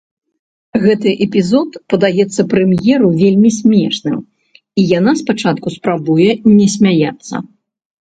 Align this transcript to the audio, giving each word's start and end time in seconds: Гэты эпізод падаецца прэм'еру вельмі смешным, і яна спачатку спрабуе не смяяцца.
Гэты 0.85 1.09
эпізод 1.25 1.69
падаецца 1.95 2.41
прэм'еру 2.55 3.13
вельмі 3.21 3.49
смешным, 3.59 4.19
і 4.79 4.89
яна 4.99 5.17
спачатку 5.23 5.67
спрабуе 5.79 6.31
не 6.59 6.67
смяяцца. 6.81 7.35